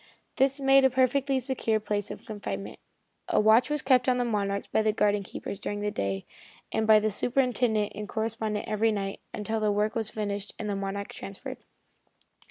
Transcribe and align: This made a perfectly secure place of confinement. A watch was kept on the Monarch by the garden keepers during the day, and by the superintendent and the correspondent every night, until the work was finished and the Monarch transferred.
This 0.37 0.59
made 0.59 0.83
a 0.83 0.89
perfectly 0.89 1.37
secure 1.39 1.79
place 1.79 2.09
of 2.09 2.25
confinement. 2.25 2.79
A 3.29 3.39
watch 3.39 3.69
was 3.69 3.83
kept 3.83 4.09
on 4.09 4.17
the 4.17 4.25
Monarch 4.25 4.63
by 4.71 4.81
the 4.81 4.91
garden 4.91 5.21
keepers 5.21 5.59
during 5.59 5.81
the 5.81 5.91
day, 5.91 6.25
and 6.71 6.87
by 6.87 6.97
the 6.99 7.11
superintendent 7.11 7.91
and 7.93 8.07
the 8.07 8.11
correspondent 8.11 8.67
every 8.67 8.91
night, 8.91 9.19
until 9.31 9.59
the 9.59 9.71
work 9.71 9.93
was 9.93 10.09
finished 10.09 10.55
and 10.57 10.67
the 10.67 10.75
Monarch 10.75 11.09
transferred. 11.09 11.59